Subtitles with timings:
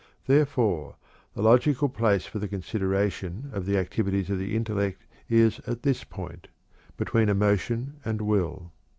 [0.25, 0.95] Therefore,
[1.35, 6.03] the logical place for the consideration of the activities of the intellect is at this
[6.03, 6.47] point
[6.97, 8.71] between emotion and will.